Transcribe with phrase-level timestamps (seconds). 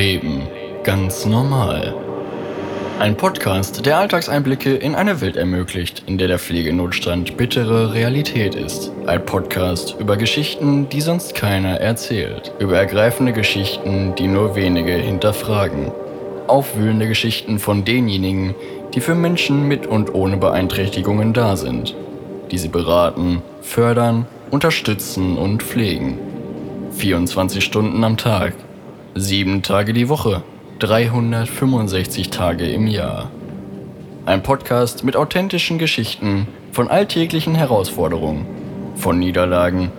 [0.00, 0.48] Leben
[0.82, 1.94] ganz normal.
[2.98, 8.92] Ein Podcast, der Alltagseinblicke in eine Welt ermöglicht, in der der Pflegenotstand bittere Realität ist.
[9.06, 12.50] Ein Podcast über Geschichten, die sonst keiner erzählt.
[12.58, 15.92] Über ergreifende Geschichten, die nur wenige hinterfragen.
[16.46, 18.54] Aufwühlende Geschichten von denjenigen,
[18.94, 21.94] die für Menschen mit und ohne Beeinträchtigungen da sind.
[22.50, 26.18] Die sie beraten, fördern, unterstützen und pflegen.
[26.92, 28.54] 24 Stunden am Tag,
[29.14, 30.42] sieben Tage die Woche,
[30.78, 33.30] 365 Tage im Jahr.
[34.24, 38.46] Ein Podcast mit authentischen Geschichten von alltäglichen Herausforderungen,
[38.94, 39.90] von Niederlagen,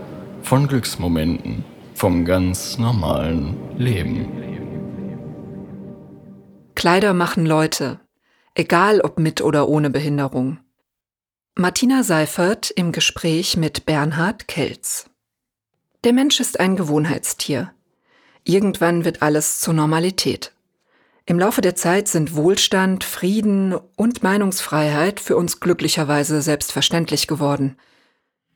[0.41, 4.27] von Glücksmomenten, vom ganz normalen Leben.
[6.75, 7.99] Kleider machen Leute,
[8.55, 10.59] egal ob mit oder ohne Behinderung.
[11.55, 15.09] Martina Seifert im Gespräch mit Bernhard Kelz.
[16.05, 17.73] Der Mensch ist ein Gewohnheitstier.
[18.43, 20.53] Irgendwann wird alles zur Normalität.
[21.25, 27.77] Im Laufe der Zeit sind Wohlstand, Frieden und Meinungsfreiheit für uns glücklicherweise selbstverständlich geworden.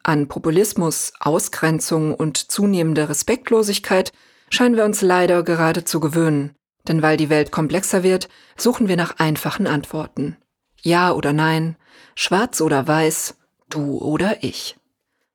[0.03, 4.11] An Populismus, Ausgrenzung und zunehmende Respektlosigkeit
[4.49, 6.55] scheinen wir uns leider gerade zu gewöhnen.
[6.87, 10.37] Denn weil die Welt komplexer wird, suchen wir nach einfachen Antworten.
[10.81, 11.77] Ja oder nein,
[12.15, 13.35] schwarz oder weiß,
[13.69, 14.75] du oder ich.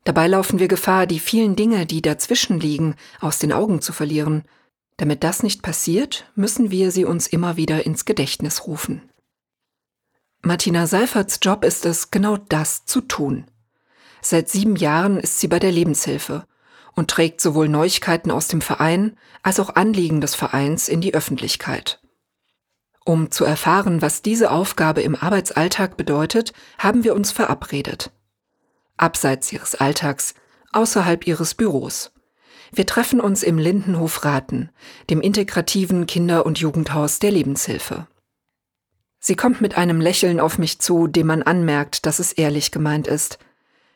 [0.05, 4.45] Dabei laufen wir Gefahr, die vielen Dinge, die dazwischen liegen, aus den Augen zu verlieren.
[4.97, 9.03] Damit das nicht passiert, müssen wir sie uns immer wieder ins Gedächtnis rufen.
[10.43, 13.45] Martina Seiferts Job ist es, genau das zu tun.
[14.23, 16.45] Seit sieben Jahren ist sie bei der Lebenshilfe
[16.95, 22.01] und trägt sowohl Neuigkeiten aus dem Verein als auch Anliegen des Vereins in die Öffentlichkeit.
[23.05, 28.13] Um zu erfahren, was diese Aufgabe im Arbeitsalltag bedeutet, haben wir uns verabredet
[29.01, 30.35] abseits ihres Alltags,
[30.73, 32.13] außerhalb ihres Büros.
[32.73, 34.71] Wir treffen uns im Lindenhof Raten,
[35.11, 38.07] dem integrativen Kinder- und Jugendhaus der Lebenshilfe.
[39.19, 43.07] Sie kommt mit einem Lächeln auf mich zu, dem man anmerkt, dass es ehrlich gemeint
[43.07, 43.39] ist.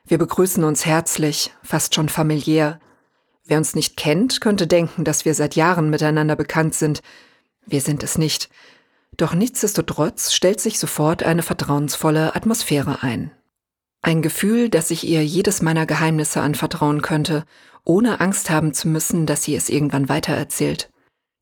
[0.04, 2.78] Wir begrüßen uns herzlich, fast schon familiär.
[3.46, 7.00] Wer uns nicht kennt, könnte denken, dass wir seit Jahren miteinander bekannt sind.
[7.64, 8.50] Wir sind es nicht.
[9.16, 13.30] Doch nichtsdestotrotz stellt sich sofort eine vertrauensvolle Atmosphäre ein.
[14.04, 17.46] Ein Gefühl, dass ich ihr jedes meiner Geheimnisse anvertrauen könnte,
[17.84, 20.90] ohne Angst haben zu müssen, dass sie es irgendwann weitererzählt.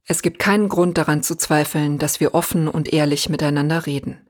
[0.06, 4.28] Es gibt keinen Grund daran zu zweifeln, dass wir offen und ehrlich miteinander reden.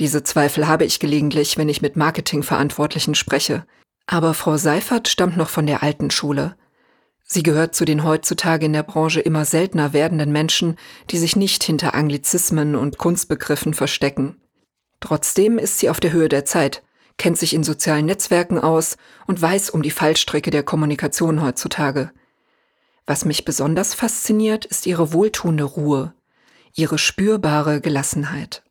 [0.00, 3.64] Diese Zweifel habe ich gelegentlich, wenn ich mit Marketingverantwortlichen spreche.
[4.08, 6.56] Aber Frau Seifert stammt noch von der alten Schule.
[7.22, 10.74] Sie gehört zu den heutzutage in der Branche immer seltener werdenden Menschen,
[11.10, 14.40] die sich nicht hinter Anglizismen und Kunstbegriffen verstecken.
[14.98, 16.82] Trotzdem ist sie auf der Höhe der Zeit
[17.18, 18.96] kennt sich in sozialen Netzwerken aus
[19.26, 22.10] und weiß um die Fallstricke der Kommunikation heutzutage.
[23.04, 26.14] Was mich besonders fasziniert, ist ihre wohltuende Ruhe,
[26.74, 28.62] ihre spürbare Gelassenheit.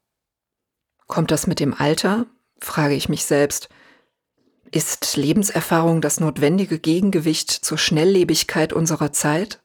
[1.08, 2.26] Kommt das mit dem Alter?
[2.60, 3.70] frage ich mich selbst.
[4.72, 9.62] Ist Lebenserfahrung das notwendige Gegengewicht zur Schnelllebigkeit unserer Zeit?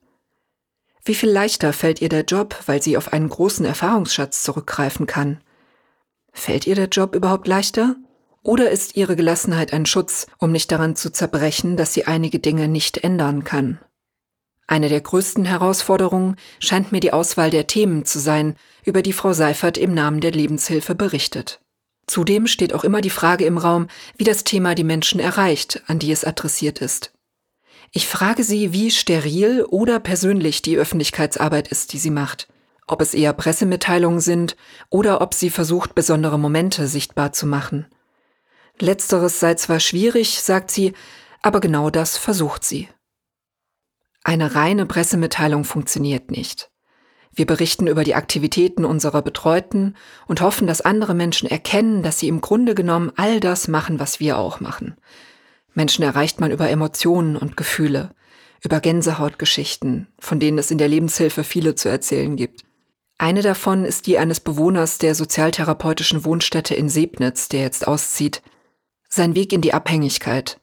[1.04, 5.41] Wie viel leichter fällt ihr der Job, weil sie auf einen großen Erfahrungsschatz zurückgreifen kann?
[6.32, 7.97] Fällt ihr der Job überhaupt leichter?
[8.42, 12.69] Oder ist ihre Gelassenheit ein Schutz, um nicht daran zu zerbrechen, dass sie einige Dinge
[12.69, 13.78] nicht ändern kann?
[14.66, 19.32] Eine der größten Herausforderungen scheint mir die Auswahl der Themen zu sein, über die Frau
[19.32, 21.60] Seifert im Namen der Lebenshilfe berichtet.
[22.06, 23.86] Zudem steht auch immer die Frage im Raum,
[24.16, 27.12] wie das Thema die Menschen erreicht, an die es adressiert ist.
[27.92, 32.48] Ich frage sie, wie steril oder persönlich die Öffentlichkeitsarbeit ist, die sie macht.
[32.86, 34.56] Ob es eher Pressemitteilungen sind
[34.91, 37.86] oder ob sie versucht, besondere Momente sichtbar zu machen.
[38.82, 40.93] Letzteres sei zwar schwierig, sagt sie,
[41.41, 42.88] aber genau das versucht sie.
[44.25, 46.69] Eine reine Pressemitteilung funktioniert nicht.
[47.32, 49.94] Wir berichten über die Aktivitäten unserer Betreuten
[50.26, 54.19] und hoffen, dass andere Menschen erkennen, dass sie im Grunde genommen all das machen, was
[54.19, 54.97] wir auch machen.
[55.75, 58.10] Menschen erreicht man über Emotionen und Gefühle,
[58.65, 62.65] über Gänsehautgeschichten, von denen es in der Lebenshilfe viele zu erzählen gibt.
[63.16, 68.42] Eine davon ist die eines Bewohners der sozialtherapeutischen Wohnstätte in Sebnitz, der jetzt auszieht.
[69.14, 70.59] Sein Weg in die Abhängigkeit,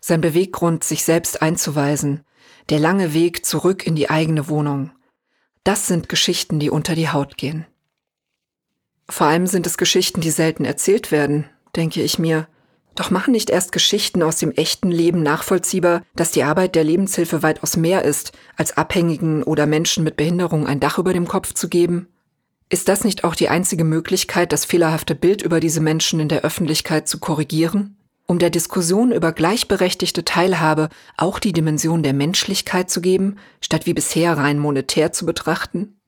[0.00, 2.24] sein Beweggrund, sich selbst einzuweisen,
[2.70, 4.92] der lange Weg zurück in die eigene Wohnung.
[5.62, 7.66] Das sind Geschichten, die unter die Haut gehen.
[9.10, 12.48] Vor allem sind es Geschichten, die selten erzählt werden, denke ich mir.
[12.94, 17.42] Doch machen nicht erst Geschichten aus dem echten Leben nachvollziehbar, dass die Arbeit der Lebenshilfe
[17.42, 21.68] weitaus mehr ist, als Abhängigen oder Menschen mit Behinderung ein Dach über dem Kopf zu
[21.68, 22.08] geben?
[22.72, 26.40] Ist das nicht auch die einzige Möglichkeit, das fehlerhafte Bild über diese Menschen in der
[26.40, 27.96] Öffentlichkeit zu korrigieren?
[28.32, 30.88] um der Diskussion über gleichberechtigte Teilhabe
[31.18, 36.00] auch die Dimension der Menschlichkeit zu geben, statt wie bisher rein monetär zu betrachten?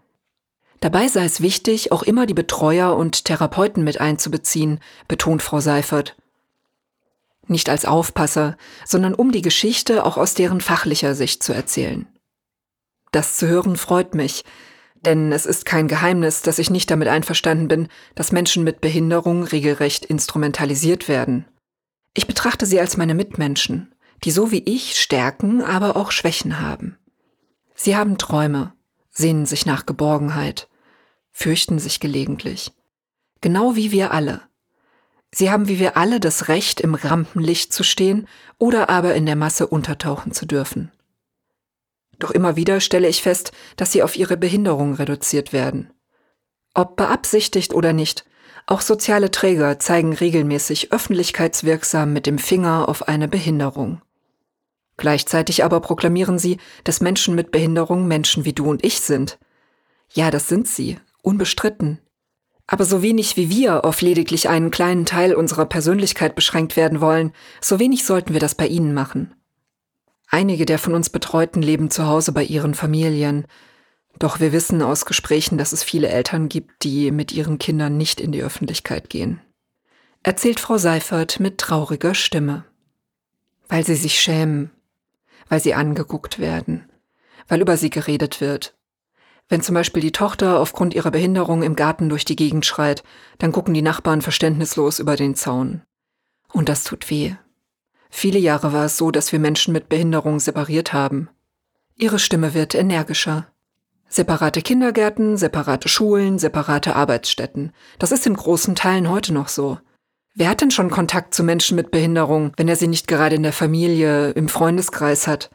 [0.80, 6.16] Dabei sei es wichtig, auch immer die Betreuer und Therapeuten mit einzubeziehen, betont Frau Seifert.
[7.46, 8.56] Nicht als Aufpasser,
[8.86, 12.06] sondern um die Geschichte auch aus deren fachlicher Sicht zu erzählen.
[13.12, 14.44] Das zu hören freut mich,
[15.06, 19.44] denn es ist kein Geheimnis, dass ich nicht damit einverstanden bin, dass Menschen mit Behinderung
[19.44, 21.46] regelrecht instrumentalisiert werden.
[22.14, 26.96] Ich betrachte sie als meine Mitmenschen, die so wie ich Stärken, aber auch Schwächen haben.
[27.74, 28.72] Sie haben Träume,
[29.10, 30.68] sehnen sich nach Geborgenheit,
[31.32, 32.72] fürchten sich gelegentlich.
[33.40, 34.42] Genau wie wir alle.
[35.32, 38.28] Sie haben wie wir alle das Recht, im Rampenlicht zu stehen
[38.58, 40.92] oder aber in der Masse untertauchen zu dürfen.
[42.18, 45.92] Doch immer wieder stelle ich fest, dass sie auf ihre Behinderung reduziert werden.
[46.74, 48.24] Ob beabsichtigt oder nicht,
[48.66, 54.00] auch soziale Träger zeigen regelmäßig öffentlichkeitswirksam mit dem Finger auf eine Behinderung.
[54.96, 59.38] Gleichzeitig aber proklamieren sie, dass Menschen mit Behinderung Menschen wie du und ich sind.
[60.12, 62.00] Ja, das sind sie, unbestritten.
[62.66, 67.32] Aber so wenig wie wir auf lediglich einen kleinen Teil unserer Persönlichkeit beschränkt werden wollen,
[67.60, 69.34] so wenig sollten wir das bei ihnen machen.
[70.34, 73.46] Einige der von uns Betreuten leben zu Hause bei ihren Familien.
[74.18, 78.20] Doch wir wissen aus Gesprächen, dass es viele Eltern gibt, die mit ihren Kindern nicht
[78.20, 79.40] in die Öffentlichkeit gehen.
[80.24, 82.64] Erzählt Frau Seifert mit trauriger Stimme.
[83.68, 84.72] Weil sie sich schämen,
[85.48, 86.90] weil sie angeguckt werden,
[87.46, 88.74] weil über sie geredet wird.
[89.48, 93.04] Wenn zum Beispiel die Tochter aufgrund ihrer Behinderung im Garten durch die Gegend schreit,
[93.38, 95.82] dann gucken die Nachbarn verständnislos über den Zaun.
[96.52, 97.36] Und das tut weh.
[98.16, 101.28] Viele Jahre war es so, dass wir Menschen mit Behinderung separiert haben.
[101.96, 103.48] Ihre Stimme wird energischer.
[104.08, 107.72] Separate Kindergärten, separate Schulen, separate Arbeitsstätten.
[107.98, 109.78] Das ist in großen Teilen heute noch so.
[110.32, 113.42] Wer hat denn schon Kontakt zu Menschen mit Behinderung, wenn er sie nicht gerade in
[113.42, 115.50] der Familie, im Freundeskreis hat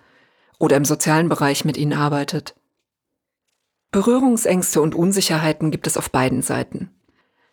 [0.59, 2.55] oder im sozialen Bereich mit ihnen arbeitet?
[3.91, 6.91] Berührungsängste und Unsicherheiten gibt es auf beiden Seiten.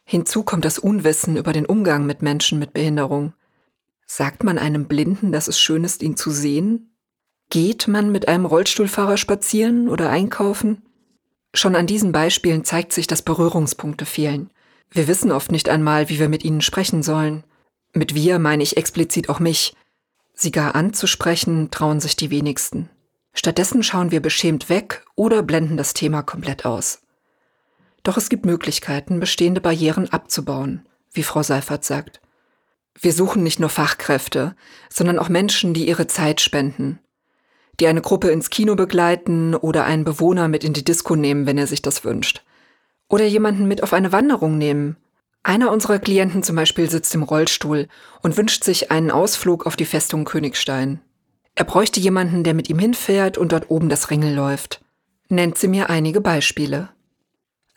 [0.02, 3.34] Hinzu kommt das Unwissen über den Umgang mit Menschen mit Behinderung.
[4.06, 6.96] Sagt man einem Blinden, dass es schön ist, ihn zu sehen?
[7.50, 10.82] Geht man mit einem Rollstuhlfahrer spazieren oder einkaufen?
[11.54, 14.50] Schon an diesen Beispielen zeigt sich, dass Berührungspunkte fehlen.
[14.90, 17.44] Wir wissen oft nicht einmal, wie wir mit ihnen sprechen sollen.
[17.92, 19.74] Mit wir meine ich explizit auch mich.
[20.34, 22.90] Sie gar anzusprechen trauen sich die wenigsten.
[23.32, 27.00] Stattdessen schauen wir beschämt weg oder blenden das Thema komplett aus.
[28.02, 32.20] Doch es gibt Möglichkeiten, bestehende Barrieren abzubauen, wie Frau Seifert sagt.
[33.00, 34.56] Wir suchen nicht nur Fachkräfte,
[34.88, 36.98] sondern auch Menschen, die ihre Zeit spenden,
[37.78, 41.58] die eine Gruppe ins Kino begleiten oder einen Bewohner mit in die Disco nehmen, wenn
[41.58, 42.44] er sich das wünscht.
[43.08, 44.96] Oder jemanden mit auf eine Wanderung nehmen.
[45.42, 47.86] Einer unserer Klienten zum Beispiel sitzt im Rollstuhl
[48.22, 51.00] und wünscht sich einen Ausflug auf die Festung Königstein.
[51.54, 54.84] Er bräuchte jemanden, der mit ihm hinfährt und dort oben das Ringel läuft.
[55.28, 56.90] Nennt sie mir einige Beispiele.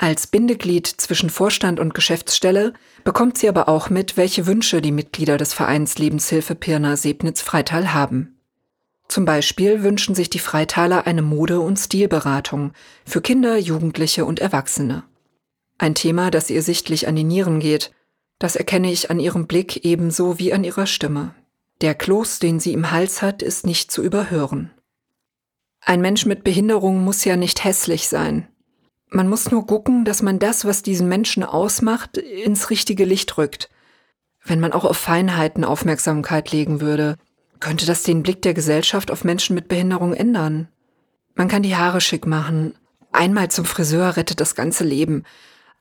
[0.01, 2.73] Als Bindeglied zwischen Vorstand und Geschäftsstelle
[3.03, 8.39] bekommt sie aber auch mit, welche Wünsche die Mitglieder des Vereins Lebenshilfe Pirna Sebnitz-Freital haben.
[9.09, 12.71] Zum Beispiel wünschen sich die Freitaler eine Mode- und Stilberatung
[13.05, 15.03] für Kinder, Jugendliche und Erwachsene.
[15.77, 17.91] Ein Thema, das ihr sichtlich an die Nieren geht,
[18.39, 21.35] das erkenne ich an ihrem Blick ebenso wie an ihrer Stimme.
[21.81, 24.71] Der Kloß, den sie im Hals hat, ist nicht zu überhören.
[25.81, 28.47] Ein Mensch mit Behinderung muss ja nicht hässlich sein,
[29.09, 33.69] man muss nur gucken, dass man das, was diesen Menschen ausmacht, ins richtige Licht rückt.
[34.43, 37.17] Wenn man auch auf Feinheiten Aufmerksamkeit legen würde,
[37.59, 40.69] könnte das den Blick der Gesellschaft auf Menschen mit Behinderung ändern.
[41.35, 42.75] Man kann die Haare schick machen.
[43.11, 45.23] Einmal zum Friseur rettet das ganze Leben.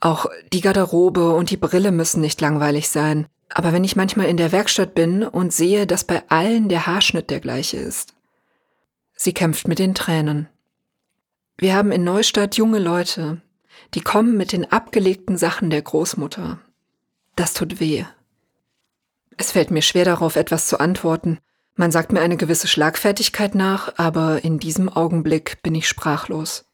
[0.01, 3.27] Auch die Garderobe und die Brille müssen nicht langweilig sein.
[3.51, 7.31] Aber wenn ich manchmal in der Werkstatt bin und sehe, dass bei allen der Haarschnitt
[7.31, 8.15] der gleiche ist.
[9.15, 10.49] Sie kämpft mit den Tränen.
[11.61, 13.43] Wir haben in Neustadt junge Leute,
[13.95, 16.61] die kommen mit den abgelegten Sachen der Großmutter.
[17.35, 18.05] Das tut weh.
[19.37, 21.41] Es fällt mir schwer darauf, etwas zu antworten.
[21.75, 26.65] Man sagt mir eine gewisse Schlagfertigkeit nach, aber in diesem Augenblick bin ich sprachlos.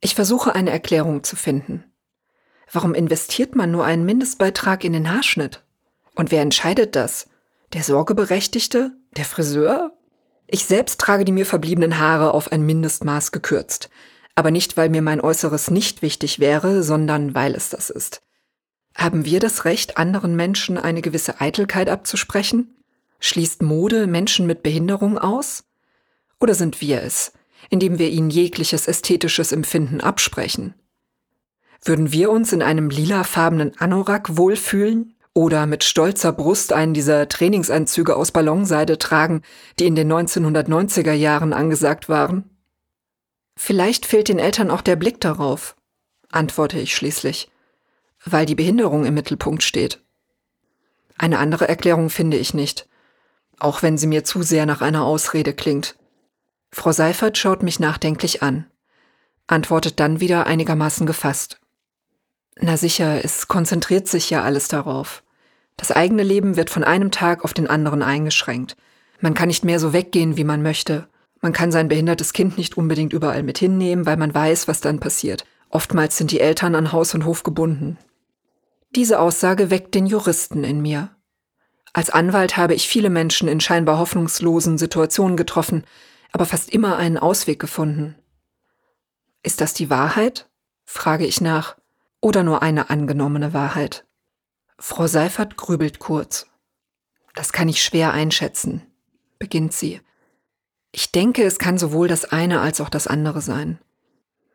[0.00, 1.84] Ich versuche eine Erklärung zu finden.
[2.72, 5.62] Warum investiert man nur einen Mindestbeitrag in den Haarschnitt?
[6.14, 7.28] Und wer entscheidet das?
[7.74, 8.92] Der Sorgeberechtigte?
[9.14, 9.92] Der Friseur?
[10.50, 13.90] Ich selbst trage die mir verbliebenen Haare auf ein Mindestmaß gekürzt.
[14.34, 18.22] Aber nicht, weil mir mein Äußeres nicht wichtig wäre, sondern weil es das ist.
[18.94, 22.74] Haben wir das Recht, anderen Menschen eine gewisse Eitelkeit abzusprechen?
[23.20, 25.64] Schließt Mode Menschen mit Behinderung aus?
[26.40, 27.32] Oder sind wir es,
[27.68, 30.74] indem wir ihnen jegliches ästhetisches Empfinden absprechen?
[31.84, 38.16] Würden wir uns in einem lilafarbenen Anorak wohlfühlen, oder mit stolzer Brust einen dieser Trainingsanzüge
[38.16, 39.42] aus Ballonseide tragen,
[39.78, 42.50] die in den 1990er Jahren angesagt waren?
[43.56, 45.76] Vielleicht fehlt den Eltern auch der Blick darauf,
[46.32, 47.48] antworte ich schließlich,
[48.24, 50.02] weil die Behinderung im Mittelpunkt steht.
[51.16, 52.88] Eine andere Erklärung finde ich nicht,
[53.60, 55.96] auch wenn sie mir zu sehr nach einer Ausrede klingt.
[56.72, 58.66] Frau Seifert schaut mich nachdenklich an,
[59.46, 61.60] antwortet dann wieder einigermaßen gefasst.
[62.56, 65.22] Na sicher, es konzentriert sich ja alles darauf.
[65.78, 68.76] Das eigene Leben wird von einem Tag auf den anderen eingeschränkt.
[69.20, 71.08] Man kann nicht mehr so weggehen, wie man möchte.
[71.40, 74.98] Man kann sein behindertes Kind nicht unbedingt überall mit hinnehmen, weil man weiß, was dann
[74.98, 75.44] passiert.
[75.70, 77.96] Oftmals sind die Eltern an Haus und Hof gebunden.
[78.94, 81.10] Diese Aussage weckt den Juristen in mir.
[81.92, 85.84] Als Anwalt habe ich viele Menschen in scheinbar hoffnungslosen Situationen getroffen,
[86.32, 88.16] aber fast immer einen Ausweg gefunden.
[89.42, 90.48] Ist das die Wahrheit?
[90.84, 91.76] frage ich nach
[92.20, 94.07] oder nur eine angenommene Wahrheit?
[94.80, 96.46] Frau Seifert grübelt kurz.
[97.34, 98.82] Das kann ich schwer einschätzen,
[99.40, 100.00] beginnt sie.
[100.92, 103.78] Ich denke, es kann sowohl das eine als auch das andere sein.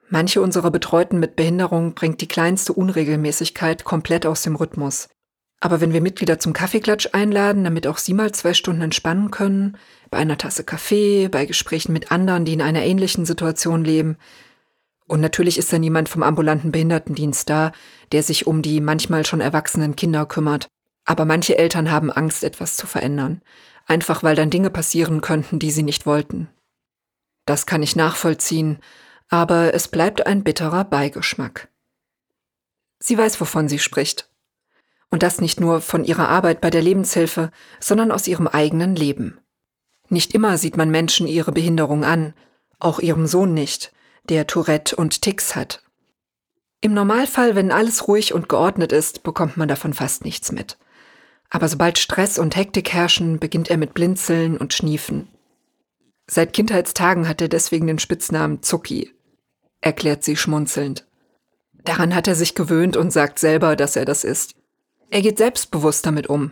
[0.09, 5.09] Manche unserer Betreuten mit Behinderung bringt die kleinste Unregelmäßigkeit komplett aus dem Rhythmus.
[5.59, 9.77] Aber wenn wir Mitglieder zum Kaffeeklatsch einladen, damit auch sie mal zwei Stunden entspannen können,
[10.09, 14.17] bei einer Tasse Kaffee, bei Gesprächen mit anderen, die in einer ähnlichen Situation leben,
[15.05, 17.71] und natürlich ist da niemand vom ambulanten Behindertendienst da,
[18.13, 20.67] der sich um die manchmal schon erwachsenen Kinder kümmert.
[21.03, 23.41] Aber manche Eltern haben Angst, etwas zu verändern.
[23.85, 26.47] Einfach weil dann Dinge passieren könnten, die sie nicht wollten.
[27.45, 28.79] Das kann ich nachvollziehen,
[29.27, 31.67] aber es bleibt ein bitterer Beigeschmack.
[32.99, 34.29] Sie weiß, wovon sie spricht.
[35.09, 37.51] Und das nicht nur von ihrer Arbeit bei der Lebenshilfe,
[37.81, 39.39] sondern aus ihrem eigenen Leben.
[40.07, 42.33] Nicht immer sieht man Menschen ihre Behinderung an,
[42.79, 43.91] auch ihrem Sohn nicht
[44.29, 45.83] der Tourette und Ticks hat.
[46.83, 50.77] Im Normalfall, wenn alles ruhig und geordnet ist, bekommt man davon fast nichts mit.
[51.49, 55.29] Aber sobald Stress und Hektik herrschen, beginnt er mit Blinzeln und Schniefen.
[56.27, 59.13] Seit Kindheitstagen hat er deswegen den Spitznamen Zucki,
[59.79, 61.07] erklärt sie schmunzelnd.
[61.85, 64.55] Daran hat er sich gewöhnt und sagt selber, dass er das ist.
[65.09, 66.51] Er geht selbstbewusst damit um.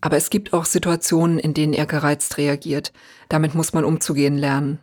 [0.00, 2.92] Aber es gibt auch Situationen, in denen er gereizt reagiert.
[3.28, 4.80] Damit muss man umzugehen lernen.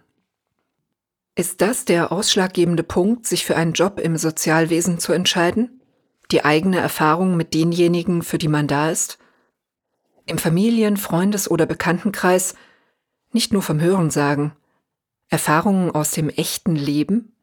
[1.35, 5.81] Ist das der ausschlaggebende Punkt, sich für einen Job im Sozialwesen zu entscheiden?
[6.31, 9.19] Die eigene Erfahrung mit denjenigen, für die man da ist?
[10.25, 12.55] Im Familien-, Freundes- oder Bekanntenkreis
[13.33, 14.53] nicht nur vom Hören sagen.
[15.27, 17.33] Erfahrungen aus dem echten Leben?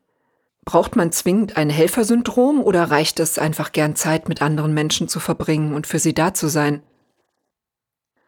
[0.64, 5.20] Braucht man zwingend ein Helfersyndrom oder reicht es einfach gern Zeit mit anderen Menschen zu
[5.20, 6.82] verbringen und für sie da zu sein?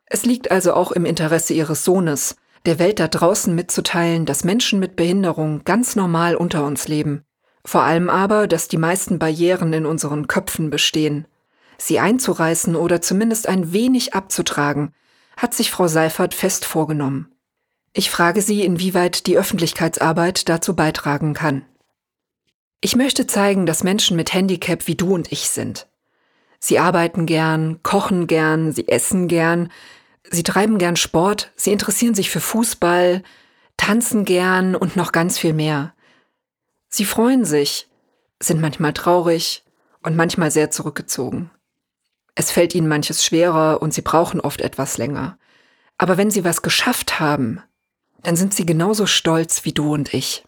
[0.05, 4.79] Es liegt also auch im Interesse ihres Sohnes, der Welt da draußen mitzuteilen, dass Menschen
[4.81, 7.25] mit Behinderung ganz normal unter uns leben.
[7.65, 11.27] Vor allem aber, dass die meisten Barrieren in unseren Köpfen bestehen.
[11.79, 14.95] Sie einzureißen oder zumindest ein wenig abzutragen,
[15.37, 17.33] hat sich Frau Seifert fest vorgenommen.
[17.93, 21.65] Ich frage sie, inwieweit die Öffentlichkeitsarbeit dazu beitragen kann.
[22.81, 25.87] Ich möchte zeigen, dass Menschen mit Handicap wie du und ich sind.
[26.59, 29.71] Sie arbeiten gern, kochen gern, sie essen gern,
[30.31, 33.23] Sie treiben gern Sport, sie interessieren sich für Fußball,
[33.77, 35.95] tanzen gern und noch ganz viel mehr.
[36.89, 37.89] Sie freuen sich,
[38.41, 39.65] sind manchmal traurig
[40.03, 41.51] und manchmal sehr zurückgezogen.
[42.35, 45.39] Es fällt ihnen manches schwerer und sie brauchen oft etwas länger.
[45.99, 47.63] Aber wenn sie was geschafft haben,
[48.23, 50.45] dann sind sie genauso stolz wie du und ich.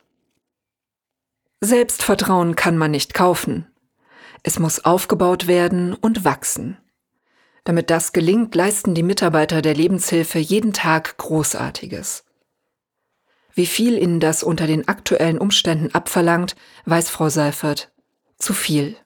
[1.61, 3.67] Selbstvertrauen kann man nicht kaufen.
[4.43, 6.79] Es muss aufgebaut werden und wachsen.
[7.67, 12.25] Damit das gelingt, leisten die Mitarbeiter der Lebenshilfe jeden Tag Großartiges.
[13.55, 16.55] Wie viel ihnen das unter den aktuellen Umständen abverlangt,
[16.85, 17.93] weiß Frau Seifert.
[18.39, 18.97] Zu viel.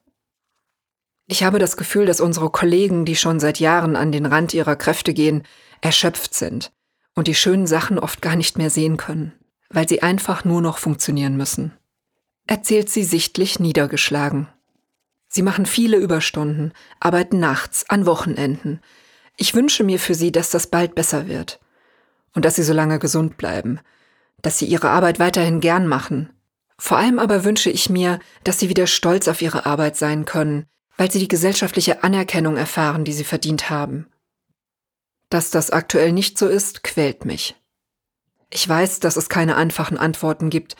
[1.25, 4.75] Ich habe das Gefühl, dass unsere Kollegen, die schon seit Jahren an den Rand ihrer
[4.75, 5.41] Kräfte gehen,
[5.81, 6.71] erschöpft sind
[7.15, 9.33] und die schönen Sachen oft gar nicht mehr sehen können,
[9.69, 11.73] weil sie einfach nur noch funktionieren müssen.
[12.45, 14.49] Erzählt sie sichtlich niedergeschlagen.
[15.33, 18.81] Sie machen viele Überstunden, arbeiten nachts, an Wochenenden.
[19.37, 21.61] Ich wünsche mir für Sie, dass das bald besser wird.
[22.33, 23.79] Und dass Sie so lange gesund bleiben.
[24.41, 26.33] Dass Sie Ihre Arbeit weiterhin gern machen.
[26.77, 30.65] Vor allem aber wünsche ich mir, dass Sie wieder stolz auf Ihre Arbeit sein können,
[30.97, 34.07] weil Sie die gesellschaftliche Anerkennung erfahren, die Sie verdient haben.
[35.29, 37.55] Dass das aktuell nicht so ist, quält mich.
[38.49, 40.75] Ich weiß, dass es keine einfachen Antworten gibt,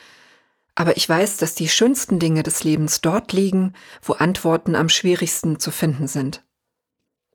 [0.75, 5.59] aber ich weiß, dass die schönsten Dinge des Lebens dort liegen, wo Antworten am schwierigsten
[5.59, 6.43] zu finden sind.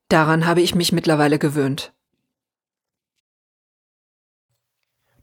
[0.09, 1.93] Daran habe ich mich mittlerweile gewöhnt.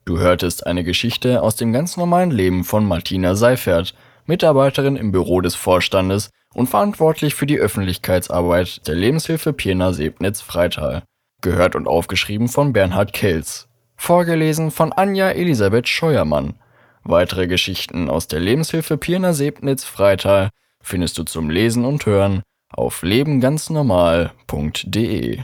[0.06, 5.40] Du hörtest eine Geschichte aus dem ganz normalen Leben von Martina Seifert, Mitarbeiterin im Büro
[5.40, 11.04] des Vorstandes und verantwortlich für die Öffentlichkeitsarbeit der Lebenshilfe Pirna Sebnitz Freital.
[11.42, 13.68] Gehört und aufgeschrieben von Bernhard Kelz.
[13.96, 16.56] Vorgelesen von Anja Elisabeth Scheuermann.
[17.04, 20.50] Weitere Geschichten aus der Lebenshilfe Pirna Sebnitz Freital
[20.82, 25.44] findest du zum Lesen und Hören auf lebenganznormal.de.